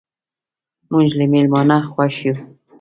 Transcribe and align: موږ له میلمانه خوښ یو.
موږ 0.91 1.07
له 1.19 1.25
میلمانه 1.33 1.77
خوښ 1.89 2.15
یو. 2.25 2.35